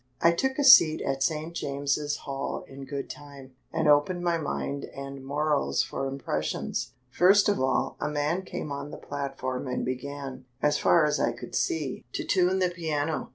[0.19, 1.53] I took a seat at St.
[1.53, 6.93] James's Hall in good time, and opened my mind and morals for impressions.
[7.11, 11.33] First of all, a man came on the platform and began, as far as I
[11.33, 13.29] could see, to tune the piano.